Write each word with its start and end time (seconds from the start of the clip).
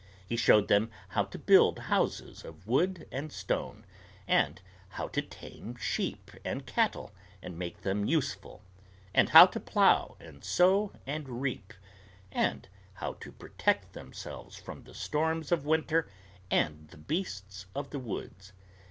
He 0.27 0.35
showed 0.35 0.67
them 0.67 0.89
how 1.09 1.25
to 1.25 1.37
build 1.37 1.77
houses 1.77 2.43
of 2.43 2.65
wood 2.65 3.07
and 3.11 3.31
stone, 3.31 3.85
and 4.27 4.59
how 4.89 5.07
to 5.09 5.21
tame 5.21 5.75
sheep 5.75 6.31
and 6.43 6.65
cattle 6.65 7.13
and 7.43 7.55
make 7.55 7.81
them 7.83 8.05
useful, 8.05 8.63
and 9.13 9.29
how 9.29 9.45
to 9.45 9.59
plow 9.59 10.17
and 10.19 10.43
sow 10.43 10.91
and 11.05 11.39
reap, 11.43 11.71
and 12.31 12.67
how 12.95 13.13
to 13.19 13.31
protect 13.31 13.93
themselves 13.93 14.59
from 14.59 14.85
the 14.85 14.95
storms 14.95 15.51
of 15.51 15.65
winter 15.67 16.09
and 16.49 16.87
the 16.87 16.97
beasts 16.97 17.67
of 17.75 17.91
the 17.91 17.99
woods. 17.99 18.53